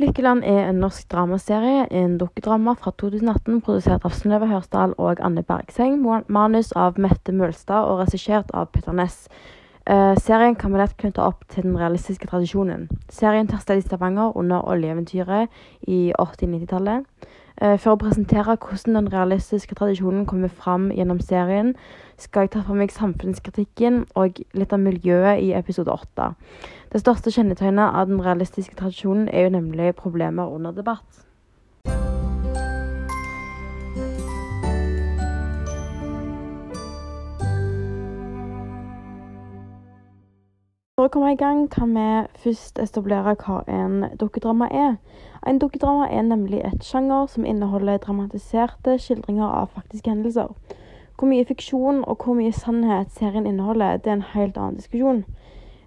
Lykkeland 0.00 0.46
er 0.48 0.70
en 0.70 0.78
norsk 0.80 1.10
dramaserie, 1.12 1.82
en 1.92 2.14
dukkedrama 2.16 2.72
fra 2.80 2.88
2018 3.02 3.58
produsert 3.66 4.06
av 4.08 4.14
Synnøve 4.16 4.46
Hørsdal 4.48 4.94
og 4.96 5.20
Anne 5.20 5.42
Bergseng, 5.44 5.98
manus 6.32 6.70
av 6.72 6.96
Mette 6.96 7.34
Mølstad 7.36 7.84
og 7.84 8.00
regissert 8.00 8.48
av 8.56 8.70
Petter 8.72 8.96
Næss. 8.96 9.26
Uh, 9.90 10.14
serien 10.22 10.54
kan 10.54 10.70
vi 10.70 10.78
lett 10.78 10.92
knytte 11.02 11.22
opp 11.24 11.40
til 11.50 11.64
den 11.66 11.74
realistiske 11.74 12.28
tradisjonen. 12.30 12.84
Serien 13.10 13.48
tar 13.50 13.58
sted 13.58 13.80
i 13.80 13.82
Stavanger 13.82 14.36
under 14.38 14.62
oljeeventyret 14.70 15.50
i 15.82 16.12
80-90-tallet. 16.14 17.08
Uh, 17.58 17.74
for 17.74 17.96
å 17.96 17.98
presentere 17.98 18.54
hvordan 18.54 19.00
den 19.00 19.08
realistiske 19.10 19.74
tradisjonen 19.74 20.28
kommer 20.30 20.52
fram 20.52 20.92
gjennom 20.94 21.18
serien, 21.18 21.72
skal 22.22 22.46
jeg 22.46 22.52
ta 22.54 22.62
for 22.68 22.78
meg 22.78 22.94
samfunnskritikken 22.94 24.04
og 24.14 24.38
litt 24.54 24.76
av 24.76 24.84
miljøet 24.84 25.42
i 25.42 25.50
episode 25.58 25.90
åtte. 25.90 26.28
Det 26.94 27.02
største 27.02 27.34
kjennetegnet 27.34 27.90
av 27.90 28.06
den 28.12 28.22
realistiske 28.22 28.78
tradisjonen 28.78 29.26
er 29.26 29.48
jo 29.48 29.56
nemlig 29.58 29.96
problemer 29.98 30.54
under 30.54 30.70
debatt. 30.76 31.26
For 41.00 41.08
å 41.08 41.12
komme 41.14 41.30
i 41.32 41.36
gang 41.40 41.62
kan 41.72 41.94
vi 41.96 42.02
først 42.42 42.76
etablere 42.82 43.32
hva 43.40 43.62
en 43.72 44.02
dukkedrama 44.20 44.66
er. 44.68 44.98
En 45.48 45.56
dukkedrama 45.56 46.10
er 46.12 46.26
nemlig 46.26 46.58
et 46.60 46.84
sjanger 46.84 47.30
som 47.32 47.46
inneholder 47.48 48.02
dramatiserte 48.02 48.98
skildringer 49.00 49.46
av 49.48 49.70
faktiske 49.78 50.12
hendelser. 50.12 50.50
Hvor 51.16 51.30
mye 51.30 51.46
fiksjon 51.48 52.02
og 52.04 52.20
hvor 52.20 52.36
mye 52.36 52.52
sannhet 52.52 53.16
serien 53.16 53.48
inneholder, 53.48 53.96
det 53.96 54.12
er 54.12 54.18
en 54.18 54.26
helt 54.34 54.60
annen 54.60 54.76
diskusjon. 54.76 55.24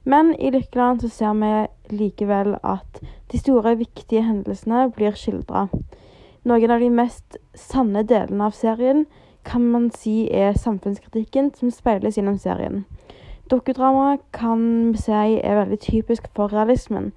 Men 0.02 0.34
i 0.34 0.50
Lykkeland 0.58 1.06
så 1.06 1.14
ser 1.14 1.38
vi 1.44 1.54
likevel 1.94 2.56
at 2.64 3.04
de 3.30 3.38
store, 3.38 3.78
viktige 3.78 4.26
hendelsene 4.26 4.88
blir 4.98 5.14
skildra. 5.14 5.68
Noen 6.42 6.74
av 6.74 6.82
de 6.82 6.90
mest 6.90 7.38
sanne 7.54 8.02
delene 8.02 8.50
av 8.50 8.58
serien 8.58 9.06
kan 9.46 9.70
man 9.76 9.92
si 9.94 10.24
er 10.34 10.58
samfunnskritikken 10.58 11.54
som 11.54 11.70
speiles 11.70 12.18
gjennom 12.18 12.42
serien. 12.42 12.88
Dukkedrama 13.52 14.18
kan 14.34 14.92
vi 14.94 14.98
si 14.98 15.12
er 15.12 15.58
veldig 15.60 15.80
typisk 15.80 16.28
for 16.36 16.54
realismen. 16.54 17.12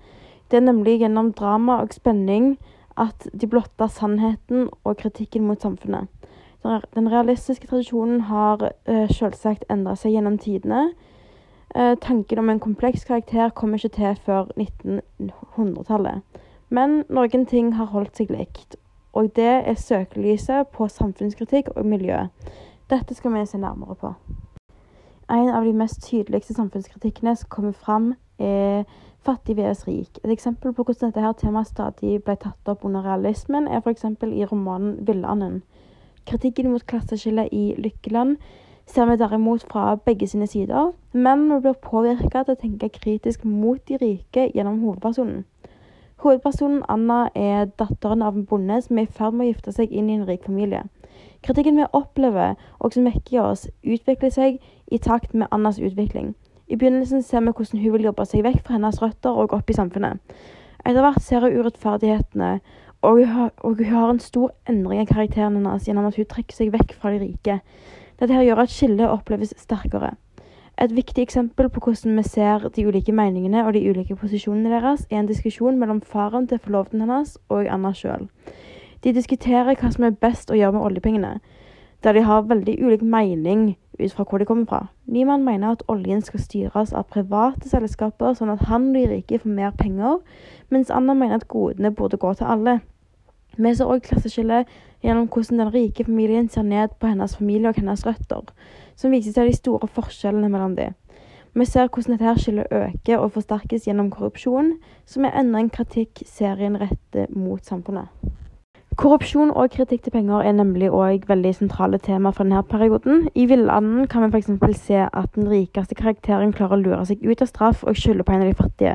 Det 0.51 0.57
er 0.57 0.67
nemlig 0.67 0.99
gjennom 1.01 1.33
drama 1.33 1.81
og 1.83 1.95
spenning 1.95 2.57
at 2.99 3.29
de 3.41 3.47
blotter 3.47 3.87
sannheten 3.87 4.69
og 4.85 4.97
kritikken 4.97 5.47
mot 5.47 5.63
samfunnet. 5.63 6.09
Den 6.95 7.13
realistiske 7.13 7.67
tradisjonen 7.67 8.21
har 8.21 8.73
uh, 8.89 9.09
selvsagt 9.11 9.65
endra 9.71 9.95
seg 9.95 10.17
gjennom 10.17 10.39
tidene. 10.39 10.89
Eh, 11.75 11.95
tanken 12.01 12.39
om 12.39 12.51
en 12.51 12.61
kompleks 12.61 13.05
karakter 13.05 13.51
kom 13.51 13.75
ikke 13.75 13.89
til 13.89 14.19
før 14.25 14.49
1900-tallet. 14.57 16.23
Men 16.69 17.03
noen 17.09 17.47
ting 17.47 17.75
har 17.77 17.91
holdt 17.93 18.17
seg 18.17 18.33
likt, 18.33 18.79
og 19.13 19.35
det 19.37 19.53
er 19.69 19.77
søkelyset 19.79 20.73
på 20.73 20.89
samfunnskritikk 20.89 21.69
og 21.77 21.87
miljø. 21.87 22.27
Dette 22.91 23.15
skal 23.15 23.35
vi 23.35 23.45
se 23.47 23.59
nærmere 23.59 23.95
på. 23.95 24.15
En 25.31 25.49
av 25.49 25.65
de 25.65 25.73
mest 25.73 26.03
tydeligste 26.07 26.55
samfunnskritikkene 26.55 27.37
som 27.37 27.49
kommer 27.51 27.73
fram, 27.73 28.15
er 28.39 28.85
fattig 29.27 29.57
vs 29.57 29.87
rik. 29.89 30.21
Et 30.25 30.31
eksempel 30.31 30.73
på 30.73 30.85
hvordan 30.85 31.11
dette 31.11 31.25
her 31.25 31.33
temaet 31.35 31.71
stadig 31.73 32.21
ble 32.23 32.37
tatt 32.39 32.71
opp 32.71 32.85
under 32.87 33.03
realismen, 33.03 33.67
er 33.67 33.83
f.eks. 33.83 34.05
i 34.23 34.45
romanen 34.45 35.01
'Villanden'. 35.03 35.63
Kritikken 36.27 36.71
mot 36.71 36.87
klasseskillet 36.87 37.49
i 37.53 37.75
Lykkeland 37.79 38.37
ser 38.87 39.07
vi 39.07 39.17
derimot 39.17 39.67
fra 39.71 39.97
begge 39.97 40.27
sine 40.27 40.47
sider, 40.47 40.93
men 41.13 41.55
vi 41.55 41.61
blir 41.61 41.73
påvirka 41.83 42.43
til 42.45 42.55
å 42.55 42.61
tenke 42.61 42.89
kritisk 42.89 43.45
mot 43.45 43.83
de 43.89 43.99
rike 44.03 44.51
gjennom 44.55 44.81
hovedpersonen. 44.81 45.45
Hovedpersonen 46.23 46.83
Anna 46.89 47.29
er 47.35 47.67
datteren 47.79 48.23
av 48.23 48.37
en 48.37 48.47
bonde 48.47 48.79
som 48.83 48.99
er 48.99 49.03
i 49.03 49.13
ferd 49.19 49.35
med 49.35 49.47
å 49.47 49.51
gifte 49.51 49.73
seg 49.73 49.91
inn 49.91 50.11
i 50.11 50.15
en 50.17 50.27
rik 50.27 50.47
familie. 50.47 50.85
Kritikken 51.43 51.77
vi 51.77 51.87
opplever, 51.93 52.55
og 52.79 52.93
som 52.93 53.05
vekker 53.05 53.43
oss, 53.43 53.67
utvikler 53.85 54.31
seg 54.31 54.59
i 54.93 54.99
takt 54.99 55.35
med 55.35 55.47
Annas 55.51 55.79
utvikling. 55.79 56.35
I 56.69 56.77
begynnelsen 56.77 57.23
ser 57.23 57.41
vi 57.41 57.53
hvordan 57.55 57.81
hun 57.81 57.93
vil 57.93 58.09
jobbe 58.09 58.27
seg 58.27 58.43
vekk 58.47 58.65
fra 58.67 58.75
hennes 58.75 58.99
røtter 59.03 59.31
og 59.31 59.55
opp 59.55 59.71
i 59.71 59.77
samfunnet. 59.77 60.19
Etter 60.87 61.03
hvert 61.03 61.23
ser 61.23 61.47
hun 61.47 61.55
urettferdighetene, 61.61 62.61
og 63.03 63.19
hun 63.21 63.25
har, 63.31 63.51
og 63.59 63.77
hun 63.77 63.91
har 63.93 64.11
en 64.11 64.21
stor 64.23 64.53
endring 64.69 65.03
i 65.03 65.09
karakteren 65.09 65.59
hennes 65.59 65.87
gjennom 65.87 66.07
at 66.09 66.17
hun 66.19 66.29
trekker 66.31 66.57
seg 66.57 66.73
vekk 66.75 66.95
fra 66.99 67.13
de 67.15 67.21
rike. 67.23 67.61
Dette 68.19 68.35
her 68.35 68.47
gjør 68.47 68.63
at 68.65 68.73
skillet 68.73 69.11
oppleves 69.11 69.55
sterkere. 69.61 70.15
Et 70.83 70.93
viktig 70.93 71.23
eksempel 71.23 71.69
på 71.73 71.81
hvordan 71.81 72.17
vi 72.19 72.23
ser 72.23 72.69
de 72.69 72.87
ulike 72.87 73.13
meningene 73.13 73.63
og 73.65 73.73
de 73.75 73.85
ulike 73.91 74.17
posisjonene 74.17 74.73
deres, 74.75 75.07
er 75.11 75.23
en 75.23 75.29
diskusjon 75.29 75.79
mellom 75.79 76.03
faren 76.03 76.49
til 76.49 76.59
forloveden 76.59 77.01
hennes 77.05 77.39
og 77.49 77.69
Anna 77.73 77.95
sjøl. 77.97 78.27
De 79.05 79.15
diskuterer 79.17 79.77
hva 79.79 79.93
som 79.93 80.05
er 80.05 80.19
best 80.21 80.51
å 80.51 80.59
gjøre 80.59 80.77
med 80.77 80.85
oljepengene, 80.89 81.39
der 82.05 82.13
de 82.13 82.23
har 82.23 82.43
veldig 82.43 82.77
ulik 82.85 83.03
mening 83.03 83.77
ut 84.01 84.13
fra 84.13 84.25
hvor 84.25 84.39
de 84.39 84.45
kommer 84.45 84.67
fra. 84.67 84.87
Niemann 85.07 85.45
mener 85.45 85.71
at 85.71 85.83
oljen 85.89 86.23
skal 86.23 86.41
styres 86.41 86.93
av 86.93 87.09
private 87.13 87.69
selskaper, 87.69 88.35
sånn 88.35 88.53
at 88.53 88.67
han 88.69 88.91
og 88.91 88.99
de 88.99 89.07
rike 89.11 89.41
får 89.41 89.51
mer 89.51 89.73
penger, 89.79 90.19
mens 90.71 90.91
Anna 90.91 91.15
mener 91.15 91.41
at 91.41 91.49
godene 91.49 91.95
burde 91.95 92.21
gå 92.21 92.35
til 92.35 92.47
alle. 92.47 92.81
Vi 93.57 93.75
ser 93.75 93.89
òg 93.89 94.05
klasseskillet 94.05 94.69
gjennom 95.05 95.29
hvordan 95.33 95.63
den 95.63 95.73
rike 95.73 96.05
familien 96.05 96.49
ser 96.49 96.63
ned 96.63 96.99
på 97.01 97.09
hennes 97.09 97.37
familie 97.37 97.71
og 97.73 97.81
hennes 97.81 98.05
røtter, 98.07 98.53
som 98.97 99.11
viser 99.15 99.33
seg 99.33 99.49
de 99.49 99.57
store 99.57 99.89
forskjellene 99.89 100.51
mellom 100.53 100.77
dem. 100.77 100.97
Vi 101.57 101.65
ser 101.65 101.89
hvordan 101.89 102.19
dette 102.19 102.43
skillet 102.43 102.73
øker 102.73 103.23
og 103.23 103.33
forsterkes 103.33 103.87
gjennom 103.89 104.11
korrupsjon, 104.13 104.75
som 105.09 105.25
er 105.25 105.39
enda 105.41 105.63
en 105.63 105.73
kritikk 105.73 106.21
serien 106.29 106.77
retter 106.77 107.33
mot 107.33 107.65
samfunnet. 107.65 108.13
Korrupsjon 108.97 109.51
og 109.53 109.75
kritikk 109.75 110.07
til 110.07 110.13
penger 110.15 110.47
er 110.49 110.55
nemlig 110.57 110.87
òg 110.89 111.27
veldig 111.29 111.51
sentrale 111.53 111.99
tema 112.01 112.31
for 112.33 112.49
denne 112.49 112.63
perioden. 112.65 113.27
I 113.37 113.45
Villanden 113.51 114.07
kan 114.09 114.25
vi 114.25 114.39
f.eks. 114.39 114.79
se 114.87 115.03
at 115.05 115.35
den 115.35 115.51
rikeste 115.51 115.95
karakteren 115.99 116.55
klarer 116.57 116.79
å 116.79 116.81
lure 116.81 117.03
seg 117.05 117.21
ut 117.21 117.43
av 117.45 117.51
straff 117.51 117.85
og 117.85 117.99
skylde 118.01 118.25
på 118.25 118.33
en 118.33 118.47
av 118.47 118.49
de 118.49 118.57
fattige. 118.57 118.95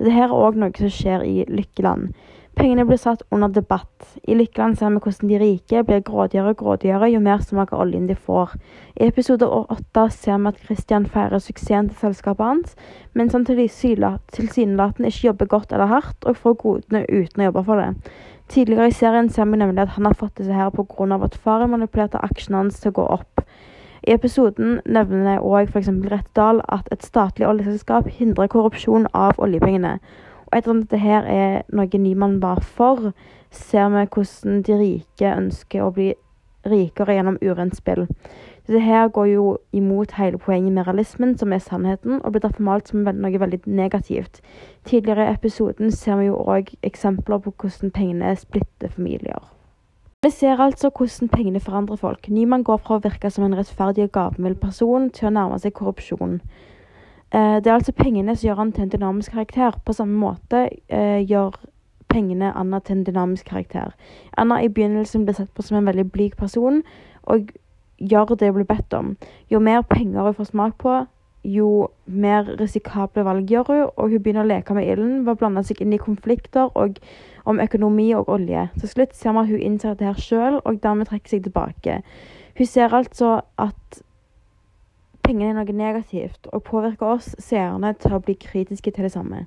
Dette 0.00 0.24
er 0.24 0.32
òg 0.32 0.56
noe 0.56 0.72
som 0.78 0.88
skjer 0.88 1.26
i 1.28 1.44
Lykkeland. 1.52 2.14
Pengene 2.52 2.84
blir 2.84 2.98
satt 3.00 3.22
under 3.32 3.48
debatt. 3.48 4.18
I 4.28 4.34
Lykkeland 4.36 4.76
ser 4.78 4.90
vi 4.92 5.00
hvordan 5.00 5.30
de 5.30 5.38
rike 5.40 5.82
blir 5.88 6.02
grådigere 6.04 6.52
og 6.52 6.58
grådigere 6.60 7.08
jo 7.08 7.20
mer 7.24 7.40
smak 7.40 7.72
av 7.72 7.80
oljen 7.86 8.04
de 8.10 8.14
får. 8.14 8.52
I 9.00 9.06
episode 9.08 9.46
åtte 9.48 10.04
ser 10.12 10.36
vi 10.36 10.50
at 10.50 10.60
Christian 10.66 11.06
feirer 11.08 11.40
suksessen 11.40 11.88
til 11.88 11.96
selskapet 12.02 12.44
hans, 12.44 12.74
mens 13.16 13.32
han 13.32 13.46
tilsynelatende 13.48 15.08
ikke 15.08 15.26
jobber 15.30 15.48
godt 15.54 15.72
eller 15.72 15.88
hardt, 15.94 16.26
og 16.28 16.36
får 16.36 16.58
godene 16.60 17.06
uten 17.08 17.40
å 17.40 17.48
jobbe 17.48 17.64
for 17.70 17.80
det. 17.80 18.18
Tidligere 18.52 18.90
i 18.90 18.96
serien 19.00 19.30
ser 19.32 19.48
vi 19.48 19.56
nemlig 19.56 19.86
at 19.86 19.94
han 19.96 20.04
har 20.04 20.18
fått 20.20 20.36
disse 20.36 20.52
her 20.52 20.68
pga. 20.70 21.24
at 21.24 21.34
faren 21.34 21.70
manipulerte 21.70 22.20
aksjene 22.20 22.56
hans 22.56 22.80
til 22.80 22.92
å 22.92 22.98
gå 23.00 23.06
opp. 23.16 23.46
I 24.02 24.12
episoden 24.12 24.80
nevner 24.84 25.40
òg 25.40 25.70
f.eks. 25.70 25.88
Rettdal 25.88 26.60
at 26.68 26.88
et 26.92 27.02
statlig 27.02 27.46
oljeselskap 27.48 28.08
hindrer 28.08 28.48
korrupsjon 28.48 29.06
av 29.14 29.38
oljepengene. 29.38 30.00
Og 30.52 30.58
etter 30.58 30.74
at 30.74 30.82
dette 30.84 30.98
her 31.00 31.24
er 31.24 31.62
noe 31.72 31.98
Nyman 31.98 32.42
var 32.42 32.60
for, 32.60 33.14
ser 33.50 33.88
vi 33.88 34.04
hvordan 34.04 34.60
de 34.66 34.76
rike 34.76 35.30
ønsker 35.32 35.84
å 35.86 35.94
bli 35.96 36.12
rikere 36.68 37.16
gjennom 37.16 37.38
urent 37.42 37.76
spill. 37.76 38.04
Dette 38.66 38.82
her 38.84 39.08
går 39.08 39.26
jo 39.26 39.46
imot 39.74 40.12
hele 40.18 40.38
poenget 40.38 40.72
med 40.76 40.86
realismen, 40.86 41.32
som 41.38 41.52
er 41.52 41.58
sannheten, 41.58 42.20
og 42.22 42.32
blir 42.32 42.44
derfor 42.44 42.62
malt 42.62 42.92
som 42.92 43.02
noe 43.02 43.40
veldig 43.40 43.62
negativt. 43.66 44.42
Tidligere 44.84 45.26
i 45.26 45.34
episoden 45.34 45.90
ser 45.90 46.20
vi 46.20 46.28
jo 46.28 46.36
òg 46.36 46.70
eksempler 46.82 47.42
på 47.42 47.54
hvordan 47.56 47.90
pengene 47.90 48.36
splitter 48.36 48.92
familier. 48.92 49.40
Vi 50.22 50.30
ser 50.30 50.60
altså 50.62 50.92
hvordan 50.94 51.32
pengene 51.32 51.60
forandrer 51.60 51.96
folk. 51.96 52.28
Nyman 52.28 52.62
går 52.62 52.78
fra 52.84 53.00
å 53.00 53.02
virke 53.02 53.30
som 53.30 53.48
en 53.48 53.56
rettferdig 53.58 54.04
og 54.06 54.12
gavmild 54.14 54.60
person 54.62 55.10
til 55.10 55.32
å 55.32 55.34
nærme 55.34 55.58
seg 55.58 55.74
korrupsjon. 55.74 56.38
Eh, 57.32 57.56
det 57.64 57.66
er 57.66 57.78
altså 57.78 57.92
pengene 57.96 58.36
som 58.36 58.46
gjør 58.46 58.60
han 58.60 58.72
til 58.72 58.82
en 58.82 58.92
dynamisk 58.92 59.32
karakter. 59.32 59.78
På 59.84 59.92
samme 59.96 60.18
måte 60.20 60.68
eh, 60.88 61.22
gjør 61.24 61.56
pengene 62.12 62.52
Anna 62.52 62.80
til 62.80 62.98
en 62.98 63.06
dynamisk 63.06 63.48
karakter. 63.48 63.94
Anna 64.36 64.60
i 64.60 64.68
begynnelsen 64.68 65.24
ble 65.24 65.34
sett 65.36 65.52
på 65.56 65.64
som 65.64 65.78
en 65.78 65.88
veldig 65.88 66.10
blyg 66.12 66.36
person, 66.36 66.82
og 67.22 67.54
gjør 67.96 68.34
det 68.36 68.50
hun 68.50 68.58
blir 68.60 68.68
bedt 68.68 68.92
om. 68.98 69.16
Jo 69.50 69.62
mer 69.64 69.82
penger 69.88 70.28
hun 70.28 70.36
får 70.36 70.50
smak 70.50 70.76
på, 70.78 70.98
jo 71.42 71.88
mer 72.06 72.46
risikable 72.60 73.24
valg 73.24 73.48
gjør 73.50 73.64
hun, 73.70 73.82
og 73.96 74.12
hun 74.12 74.22
begynner 74.22 74.44
å 74.44 74.50
leke 74.52 74.76
med 74.76 74.86
ilden 74.92 75.24
ved 75.24 75.32
å 75.32 75.40
blande 75.40 75.64
seg 75.66 75.80
inn 75.82 75.96
i 75.96 76.02
konflikter 76.02 76.70
og, 76.78 77.00
om 77.48 77.60
økonomi 77.64 78.12
og 78.14 78.28
olje. 78.30 78.68
Til 78.78 78.92
slutt 78.92 79.16
ser 79.16 79.32
man 79.32 79.48
at 79.48 79.54
hun 79.54 79.64
innser 79.64 79.96
det 79.98 80.10
her 80.10 80.20
sjøl, 80.20 80.60
og 80.62 80.82
dermed 80.84 81.08
trekker 81.08 81.36
seg 81.36 81.46
tilbake. 81.48 82.02
Hun 82.58 82.68
ser 82.68 82.94
altså 82.94 83.40
at 83.58 84.02
Pengene 85.32 85.54
er 85.54 85.64
noe 85.64 85.72
negativt, 85.72 86.44
og 86.52 86.60
påvirker 86.66 87.14
oss 87.14 87.30
seerne 87.40 87.94
til 87.96 88.12
å 88.12 88.18
bli 88.20 88.34
kritiske 88.36 88.92
til 88.92 89.06
det 89.06 89.14
samme. 89.14 89.46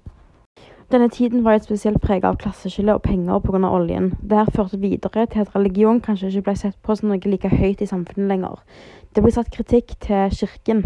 Denne 0.89 1.11
tiden 1.13 1.43
var 1.45 1.59
et 1.59 1.67
spesielt 1.67 2.01
preget 2.01 2.25
av 2.25 2.39
klasseskille 2.41 2.95
og 2.97 3.03
penger 3.05 3.43
pga. 3.43 3.69
oljen. 3.69 4.07
Dette 4.17 4.55
førte 4.55 4.79
videre 4.81 5.27
til 5.29 5.43
at 5.43 5.53
religion 5.53 6.01
kanskje 6.01 6.31
ikke 6.31 6.47
ble 6.47 6.55
sett 6.57 6.81
på 6.81 6.95
som 6.97 7.11
noe 7.11 7.21
like 7.29 7.53
høyt 7.53 7.85
i 7.85 7.89
samfunnet 7.91 8.31
lenger. 8.33 8.65
Det 9.13 9.21
ble 9.21 9.35
satt 9.37 9.53
kritikk 9.53 9.93
til 10.01 10.33
kirken. 10.33 10.83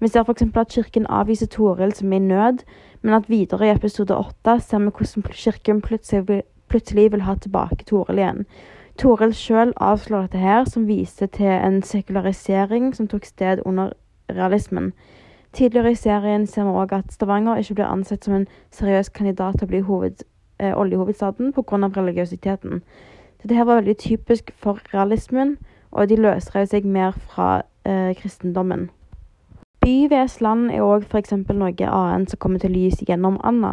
Vi 0.00 0.08
ser 0.08 0.26
f.eks. 0.26 0.42
at 0.42 0.74
kirken 0.74 1.06
avviser 1.06 1.46
Toril 1.46 1.94
som 1.94 2.12
er 2.12 2.16
i 2.16 2.26
nød, 2.26 2.66
men 3.02 3.14
at 3.14 3.30
videre 3.30 3.70
i 3.70 3.74
episode 3.76 4.10
åtte 4.10 4.58
ser 4.58 4.82
vi 4.82 4.90
hvordan 4.90 5.22
kirken 5.30 5.82
plutselig 5.86 7.12
vil 7.12 7.26
ha 7.30 7.38
tilbake 7.38 7.84
Toril 7.86 8.18
igjen. 8.18 8.46
Toril 8.98 9.32
sjøl 9.32 9.72
avslår 9.76 10.26
dette 10.26 10.38
her, 10.38 10.64
som 10.64 10.88
viser 10.88 11.30
til 11.30 11.46
en 11.46 11.82
sekularisering 11.82 12.90
som 12.94 13.06
tok 13.06 13.24
sted 13.24 13.62
under 13.64 13.94
realismen. 14.30 14.92
Tidligere 15.52 15.90
i 15.90 15.94
serien 15.94 16.46
ser 16.46 16.64
vi 16.64 16.70
òg 16.70 16.94
at 16.96 17.12
Stavanger 17.12 17.60
ikke 17.60 17.74
blir 17.74 17.90
ansett 17.90 18.24
som 18.24 18.34
en 18.34 18.46
seriøs 18.72 19.08
kandidat 19.12 19.58
til 19.58 19.66
å 19.66 19.72
bli 19.72 19.80
hoved, 19.80 20.24
eh, 20.58 20.72
oljehovedstaden 20.72 21.52
pga. 21.52 21.90
religiøsiteten. 21.96 22.82
Dette 23.42 23.54
her 23.54 23.64
var 23.64 23.80
veldig 23.80 23.96
typisk 23.98 24.50
for 24.56 24.78
realismen, 24.94 25.58
og 25.90 26.08
de 26.08 26.16
løsrev 26.16 26.66
seg 26.66 26.84
mer 26.84 27.12
fra 27.12 27.62
eh, 27.84 28.14
kristendommen. 28.14 28.90
Byvesland 29.82 30.70
er 30.70 30.84
òg 30.86 31.02
f.eks. 31.10 31.32
noe 31.32 31.86
annet 31.90 32.30
som 32.30 32.38
kommer 32.38 32.60
til 32.62 32.70
lys 32.70 33.00
gjennom 33.02 33.40
Anna. 33.42 33.72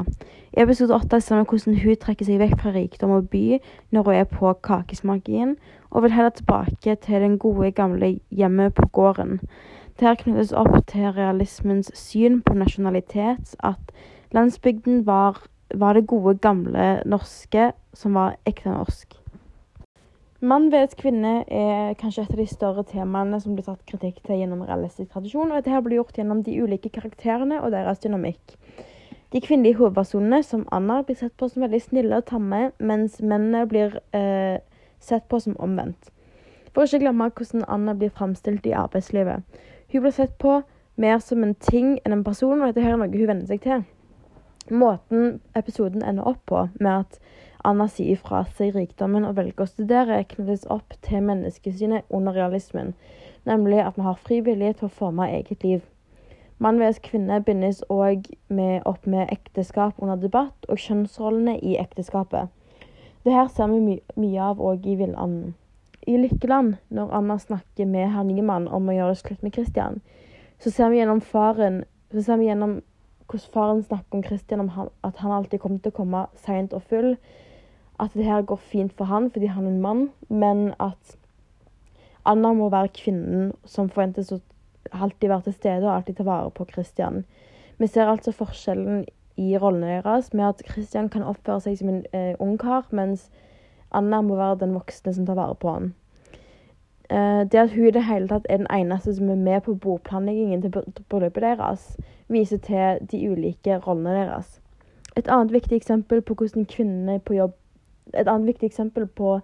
I 0.58 0.64
episode 0.64 0.96
åtte 0.96 1.20
ser 1.22 1.38
vi 1.38 1.46
hvordan 1.52 1.76
hun 1.84 2.00
trekker 2.02 2.26
seg 2.26 2.40
vekk 2.42 2.56
fra 2.64 2.72
rikdom 2.74 3.12
og 3.14 3.28
by 3.30 3.60
når 3.94 4.08
hun 4.08 4.16
er 4.16 4.26
på 4.32 4.54
kakesmakingen, 4.66 5.52
og 5.92 6.04
vil 6.04 6.16
heller 6.18 6.34
tilbake 6.34 6.96
til 7.06 7.22
den 7.22 7.38
gode, 7.38 7.72
gamle 7.72 8.16
hjemmet 8.34 8.74
på 8.74 8.88
gården. 8.90 9.38
Dette 10.00 10.22
knyttes 10.22 10.54
opp 10.56 10.78
til 10.88 11.10
realismens 11.12 11.90
syn 11.92 12.38
på 12.40 12.54
nasjonalitet, 12.56 13.50
at 13.68 13.90
landsbygden 14.32 15.02
var, 15.04 15.42
var 15.76 15.98
det 15.98 16.06
gode, 16.08 16.38
gamle 16.40 17.02
norske 17.04 17.74
som 17.92 18.16
var 18.16 18.38
ekte 18.48 18.72
norsk. 18.72 19.18
Mann 20.40 20.70
vet 20.72 20.94
kvinne 20.96 21.42
er 21.52 21.98
kanskje 22.00 22.24
et 22.24 22.32
av 22.32 22.40
de 22.40 22.46
større 22.48 22.86
temaene 22.88 23.42
som 23.44 23.58
blir 23.58 23.66
tatt 23.68 23.84
kritikk 23.92 24.22
til 24.24 24.40
gjennom 24.40 24.62
realistisk 24.64 25.10
tradisjon, 25.12 25.52
og 25.52 25.60
dette 25.60 25.82
blir 25.84 26.00
gjort 26.00 26.16
gjennom 26.16 26.46
de 26.46 26.56
ulike 26.64 26.92
karakterene 26.96 27.58
og 27.60 27.74
deres 27.76 28.00
dynamikk. 28.00 28.56
De 29.36 29.42
kvinnelige 29.44 29.82
hovedpersonene, 29.82 30.40
som 30.48 30.64
Anna, 30.72 31.02
blir 31.04 31.20
sett 31.20 31.36
på 31.36 31.50
som 31.52 31.66
veldig 31.66 31.82
snille 31.84 32.22
og 32.22 32.30
tamme, 32.32 32.70
mens 32.80 33.20
mennene 33.20 33.66
blir 33.68 34.00
eh, 34.16 34.64
sett 35.04 35.28
på 35.28 35.42
som 35.44 35.60
omvendt. 35.60 36.14
For 36.72 36.88
ikke 36.88 37.04
glemme 37.04 37.28
hvordan 37.36 37.68
Anna 37.68 37.98
blir 38.00 38.16
framstilt 38.16 38.64
i 38.64 38.78
arbeidslivet. 38.80 39.44
Hun 39.92 40.02
blir 40.02 40.12
sett 40.12 40.38
på 40.38 40.62
mer 40.96 41.20
som 41.20 41.44
en 41.44 41.56
ting 41.56 41.96
enn 42.06 42.14
en 42.14 42.24
person, 42.24 42.62
og 42.62 42.68
dette 42.70 42.84
her 42.86 42.94
er 42.94 43.02
noe 43.02 43.10
hun 43.10 43.30
venner 43.32 43.50
seg 43.50 43.64
til. 43.64 43.86
Måten 44.70 45.40
episoden 45.58 46.04
ender 46.06 46.28
opp 46.30 46.44
på, 46.46 46.68
med 46.80 47.06
at 47.06 47.20
Anna 47.66 47.88
sier 47.92 48.20
fra 48.22 48.44
seg 48.56 48.76
rikdommen 48.76 49.26
og 49.26 49.38
velger 49.40 49.66
å 49.66 49.70
studere, 49.70 50.20
knyttes 50.30 50.68
opp 50.70 50.94
til 51.06 51.24
menneskesynet 51.26 52.06
under 52.14 52.38
realismen, 52.38 52.94
nemlig 53.50 53.80
at 53.84 53.98
vi 53.98 54.06
har 54.06 54.20
fri 54.28 54.40
vilje 54.46 54.76
til 54.78 54.88
å 54.88 54.98
forme 55.00 55.28
eget 55.34 55.66
liv. 55.66 55.82
Mann 56.60 56.80
vs 56.80 57.02
kvinne 57.04 57.40
bindes 57.48 57.82
òg 57.90 58.30
opp 58.86 59.08
med 59.08 59.32
ekteskap 59.32 59.98
under 60.04 60.20
debatt 60.20 60.70
og 60.70 60.82
kjønnsrollene 60.84 61.58
i 61.64 61.78
ekteskapet. 61.80 62.52
Det 63.24 63.34
her 63.34 63.48
ser 63.48 63.72
vi 63.72 63.80
my 63.84 63.98
mye 64.20 64.52
av 64.52 64.62
òg 64.62 64.86
i 64.88 64.96
Villanden. 65.00 65.56
I 66.10 66.18
Lykkeland, 66.18 66.80
når 66.90 67.12
Anna 67.14 67.38
snakker 67.38 67.86
med 67.86 68.10
herr 68.10 68.26
Niemann 68.26 68.66
om 68.68 68.90
å 68.90 68.96
gjøre 68.96 69.18
slutt 69.20 69.44
med 69.46 69.54
Christian, 69.54 70.00
så 70.58 70.72
ser 70.74 70.90
vi 70.90 70.98
gjennom 70.98 71.22
faren 71.22 71.84
så 72.10 72.24
ser 72.26 72.40
vi 72.42 72.48
gjennom 72.48 72.80
hvordan 73.30 73.52
faren 73.54 73.84
snakker 73.86 74.18
om 74.18 74.24
Christian, 74.26 74.64
om 74.64 74.72
han, 74.74 74.90
at 75.06 75.20
han 75.22 75.32
alltid 75.32 75.62
kommer 75.62 75.78
til 75.84 75.94
å 75.94 75.98
komme 76.00 76.24
seint 76.42 76.74
og 76.74 76.82
full, 76.90 77.12
at 78.02 78.16
det 78.18 78.26
her 78.26 78.42
går 78.42 78.58
fint 78.72 78.96
for 78.98 79.12
han 79.12 79.30
fordi 79.30 79.52
han 79.54 79.68
er 79.68 79.76
en 79.76 79.84
mann, 79.84 80.02
men 80.30 80.72
at 80.82 81.18
Anna 82.26 82.56
må 82.58 82.72
være 82.74 82.90
kvinnen 82.96 83.52
som 83.70 83.92
forventes 83.94 84.32
å 84.34 84.40
alltid 84.90 85.30
være 85.30 85.46
til 85.48 85.58
stede 85.60 85.86
og 85.86 85.94
alltid 86.00 86.18
ta 86.18 86.26
vare 86.26 86.50
på 86.56 86.66
Christian. 86.74 87.24
Vi 87.78 87.88
ser 87.88 88.10
altså 88.10 88.34
forskjellen 88.34 89.06
i 89.40 89.54
rollene 89.62 90.00
deres 90.00 90.34
med 90.34 90.48
at 90.48 90.66
Christian 90.68 91.12
kan 91.14 91.24
oppføre 91.24 91.62
seg 91.68 91.78
som 91.80 91.92
en 91.94 92.02
eh, 92.12 92.34
ungkar, 92.42 92.90
mens 92.90 93.30
Anna 93.92 94.22
må 94.22 94.36
være 94.36 94.60
den 94.64 94.74
voksne 94.78 95.14
som 95.14 95.26
tar 95.26 95.38
vare 95.40 95.56
på 95.56 95.74
han. 95.74 95.94
Eh, 97.10 97.44
det 97.52 97.60
at 97.60 97.74
hun 97.74 97.88
i 97.88 97.92
det 97.92 98.06
hele 98.06 98.28
tatt 98.28 98.46
er 98.50 98.62
den 98.62 98.72
eneste 98.74 99.16
som 99.16 99.30
er 99.30 99.36
med 99.36 99.62
på 99.66 99.76
bordplanleggingen 99.76 100.62
til 100.62 101.04
bryllupet 101.10 101.44
deres, 101.44 101.98
viser 102.28 102.58
til 102.58 103.08
de 103.12 103.24
ulike 103.32 103.80
rollene 103.88 104.16
deres. 104.18 104.60
Et 105.18 105.28
annet 105.28 105.54
viktig 105.54 105.76
eksempel 105.76 106.22
på 106.22 106.34
hvordan 106.34 106.66
kvinnene 106.66 107.20
på 107.20 107.34
jobb 107.34 107.58
et 108.14 108.28
annet 108.28 108.48
viktig 108.48 108.66
eksempel 108.70 109.08
på 109.08 109.40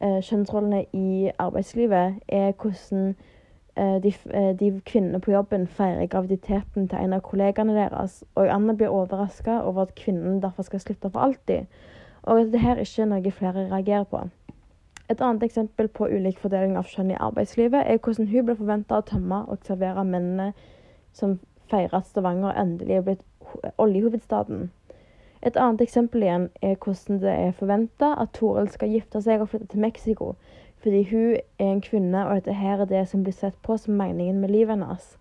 eh, 0.00 0.20
kjønnsrollene 0.24 0.84
i 0.96 1.30
arbeidslivet 1.38 2.18
er 2.28 2.52
hvordan 2.52 3.12
eh, 3.76 3.98
de, 4.02 4.12
eh, 4.34 4.50
de, 4.58 4.72
kvinnene 4.86 5.20
på 5.20 5.32
jobben 5.32 5.66
feirer 5.66 6.06
graviditeten 6.06 6.88
til 6.88 6.98
en 6.98 7.14
av 7.16 7.22
kollegaene 7.26 7.76
deres. 7.76 8.22
Og 8.34 8.50
Anna 8.50 8.74
blir 8.74 8.94
overraska 8.94 9.60
over 9.62 9.86
at 9.86 9.94
kvinnen 9.98 10.42
derfor 10.42 10.66
skal 10.66 10.82
slutte 10.82 11.10
for 11.10 11.28
alltid. 11.28 11.66
Og 12.22 12.40
at 12.40 12.52
dette 12.52 12.80
ikke 12.82 13.02
er 13.02 13.10
noe 13.12 13.32
flere 13.32 13.68
reagerer 13.70 14.08
på. 14.10 14.24
Et 15.10 15.20
annet 15.20 15.42
eksempel 15.42 15.88
på 15.88 16.08
ulik 16.08 16.38
fordeling 16.38 16.76
av 16.76 16.88
kjønn 16.88 17.14
i 17.14 17.20
arbeidslivet 17.20 17.86
er 17.86 18.00
hvordan 18.04 18.28
hun 18.28 18.48
ble 18.48 18.56
forventa 18.58 18.98
å 18.98 19.06
tømme 19.08 19.44
og 19.48 19.64
servere 19.64 20.04
mennene 20.04 20.50
som 21.16 21.38
feirer 21.70 21.94
at 21.96 22.10
Stavanger 22.10 22.58
endelig 22.60 22.98
er 22.98 23.06
blitt 23.06 23.24
oljehovedstaden. 23.78 24.68
Et 25.42 25.56
annet 25.56 25.80
eksempel 25.80 26.22
igjen 26.26 26.48
er 26.62 26.74
hvordan 26.76 27.20
det 27.22 27.30
er 27.32 27.56
forventa 27.56 28.10
at 28.20 28.34
Toril 28.34 28.68
skal 28.68 28.90
gifte 28.92 29.22
seg 29.22 29.40
og 29.40 29.48
flytte 29.52 29.70
til 29.72 29.80
Mexico, 29.80 30.34
fordi 30.82 31.02
hun 31.10 31.38
er 31.58 31.70
en 31.70 31.80
kvinne, 31.80 32.26
og 32.26 32.34
dette 32.34 32.58
her 32.58 32.82
er 32.82 32.90
det 32.90 33.06
som 33.08 33.22
blir 33.22 33.36
sett 33.36 33.56
på 33.62 33.76
som 33.76 33.94
meningen 33.94 34.40
med 34.40 34.50
livet 34.50 34.76
hennes. 34.76 35.16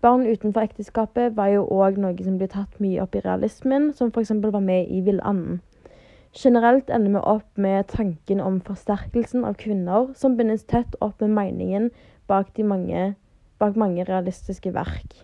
Barn 0.00 0.26
utenfor 0.26 0.60
ekteskapet 0.66 1.36
var 1.36 1.52
jo 1.54 1.62
òg 1.72 2.00
noe 2.00 2.16
som 2.24 2.40
ble 2.40 2.48
tatt 2.52 2.80
mye 2.80 3.00
opp 3.02 3.16
i 3.16 3.22
realismen, 3.24 3.92
som 3.92 4.10
f.eks. 4.10 4.34
var 4.42 4.60
med 4.60 4.90
i 4.90 5.00
Villanden. 5.00 5.60
Generelt 6.36 6.90
ender 6.90 7.14
vi 7.14 7.20
opp 7.24 7.56
med 7.56 7.86
tanken 7.88 8.40
om 8.44 8.58
forsterkelsen 8.60 9.44
av 9.48 9.54
kvinner, 9.56 10.10
som 10.14 10.34
bindes 10.36 10.66
tett 10.68 10.96
opp 11.00 11.22
med 11.24 11.32
meningen 11.32 11.90
bak, 12.28 12.58
mange, 12.58 13.14
bak 13.56 13.78
mange 13.80 14.04
realistiske 14.04 14.74
verk. 14.76 15.16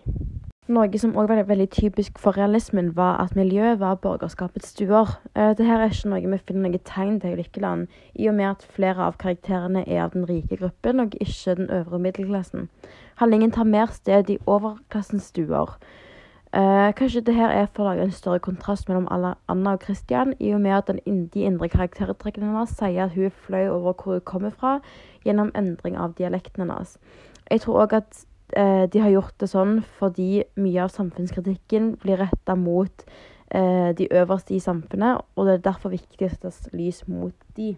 Noe 0.73 0.97
som 0.97 1.13
òg 1.19 1.27
var 1.29 1.43
veldig 1.45 1.67
typisk 1.75 2.17
for 2.23 2.33
realismen, 2.39 2.93
var 2.97 3.19
at 3.21 3.35
miljøet 3.37 3.81
var 3.81 3.99
borgerskapets 4.01 4.71
stuer. 4.73 5.11
Eh, 5.35 5.51
Dette 5.53 5.67
er 5.69 5.85
ikke 5.85 6.09
noe 6.09 6.23
vi 6.23 6.39
finner 6.47 6.71
noe 6.71 6.81
tegn 6.87 7.19
til 7.21 7.35
i 7.35 7.41
Lykkeland, 7.43 7.89
i 8.15 8.29
og 8.31 8.37
med 8.39 8.49
at 8.49 8.65
flere 8.73 9.05
av 9.05 9.19
karakterene 9.21 9.83
er 9.85 10.05
av 10.05 10.15
den 10.15 10.25
rike 10.25 10.57
gruppen, 10.57 11.03
og 11.03 11.13
ikke 11.19 11.59
den 11.59 11.69
øvre 11.69 11.99
middelklassen. 11.99 12.69
Handlingen 13.21 13.51
tar 13.51 13.69
mer 13.69 13.93
sted 13.93 14.33
i 14.33 14.39
overklassens 14.47 15.29
stuer. 15.29 15.77
Eh, 16.53 16.93
kanskje 16.93 17.21
det 17.25 17.33
her 17.33 17.49
er 17.49 17.69
for 17.73 17.81
å 17.81 17.87
lage 17.87 18.03
en 18.05 18.11
større 18.13 18.41
kontrast 18.45 18.85
mellom 18.85 19.07
Anna 19.09 19.71
og 19.73 19.85
Christian, 19.87 20.35
i 20.37 20.51
og 20.53 20.61
med 20.61 20.75
at 20.75 20.91
den, 20.91 21.23
de 21.33 21.47
indre 21.47 21.69
karaktertrekkene 21.73 22.51
hennes 22.51 22.75
sier 22.77 23.07
at 23.07 23.15
hun 23.17 23.33
flau 23.33 23.63
over 23.71 23.95
hvor 23.97 24.19
hun 24.19 24.21
kommer 24.21 24.53
fra, 24.53 24.75
gjennom 25.25 25.49
endring 25.57 25.97
av 25.97 26.13
dialekten 26.19 26.67
hennes. 26.67 26.99
Jeg 27.49 27.65
tror 27.65 27.81
òg 27.87 27.97
at 28.03 28.21
eh, 28.53 28.85
de 28.85 29.01
har 29.01 29.15
gjort 29.15 29.33
det 29.41 29.49
sånn 29.49 29.79
fordi 29.97 30.43
mye 30.61 30.85
av 30.85 30.93
samfunnskritikken 30.93 31.95
blir 32.05 32.21
retta 32.21 32.53
mot 32.53 33.07
eh, 33.49 33.89
de 33.97 34.11
øverste 34.13 34.53
i 34.53 34.61
samfunnet, 34.61 35.25
og 35.33 35.49
det 35.49 35.57
er 35.57 35.69
derfor 35.71 35.97
viktig 35.97 36.29
å 36.29 36.35
sette 36.37 36.77
lys 36.77 37.07
mot 37.09 37.33
de. 37.57 37.73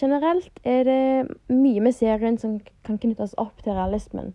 Generelt 0.00 0.60
er 0.64 0.84
det 0.86 1.36
mye 1.50 1.80
med 1.82 1.92
serien 1.92 2.36
som 2.38 2.60
kan 2.86 2.98
knyttes 3.02 3.34
opp 3.34 3.64
til 3.64 3.74
realismen. 3.74 4.30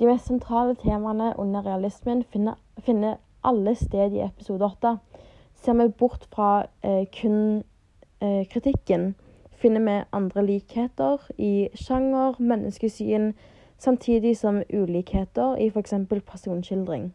De 0.00 0.08
mest 0.08 0.26
sentrale 0.26 0.74
temaene 0.74 1.28
under 1.38 1.62
realismen 1.62 2.24
finner, 2.32 2.56
finner 2.82 3.20
alle 3.44 3.76
sted 3.78 4.16
i 4.16 4.24
episode 4.24 4.66
åtte. 4.66 4.96
Ser 5.54 5.78
vi 5.78 5.88
bort 5.88 6.26
fra 6.34 6.66
eh, 6.82 7.06
kun 7.14 7.62
eh, 8.20 8.42
kritikken, 8.50 9.14
finner 9.54 9.86
vi 9.86 10.00
andre 10.12 10.46
likheter 10.46 11.22
i 11.38 11.68
sjanger, 11.78 12.34
menneskesyn, 12.38 13.32
samtidig 13.78 14.36
som 14.36 14.62
ulikheter 14.72 15.54
i 15.62 15.70
f.eks. 15.70 15.94
personskildring. 16.26 17.12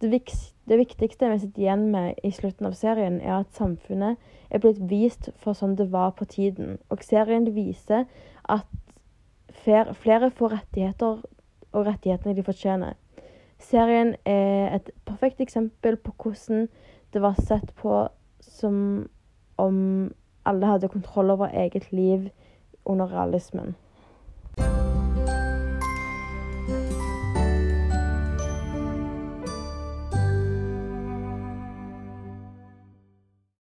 Det, 0.00 0.76
viktigste 0.78 1.30
vi 1.32 1.38
sitter 1.38 1.62
igjen 1.62 1.88
med 1.90 2.20
i 2.22 2.30
slutten 2.30 2.68
av 2.68 2.76
serien, 2.78 3.20
er 3.20 3.40
at 3.40 3.56
samfunnet 3.56 4.18
er 4.50 4.62
blitt 4.62 4.78
vist 4.90 5.30
for 5.42 5.58
sånn 5.58 5.74
det 5.78 5.88
var 5.90 6.12
på 6.18 6.28
tiden. 6.30 6.78
Og 6.90 7.02
serien 7.02 7.48
viser 7.54 8.06
at 8.48 8.66
flere 9.64 10.30
får 10.30 10.54
rettigheter 10.54 11.18
og 11.72 11.86
rettighetene 11.86 12.36
de 12.36 12.46
fortjener. 12.46 12.94
Serien 13.58 14.14
er 14.24 14.76
et 14.76 14.92
perfekt 15.04 15.42
eksempel 15.42 15.98
på 15.98 16.14
hvordan 16.22 16.68
det 17.12 17.22
var 17.22 17.34
sett 17.42 17.74
på 17.74 18.04
som 18.44 19.08
om 19.58 19.78
alle 20.46 20.70
hadde 20.70 20.90
kontroll 20.92 21.34
over 21.34 21.50
eget 21.50 21.90
liv 21.92 22.30
under 22.86 23.10
realismen. 23.10 23.74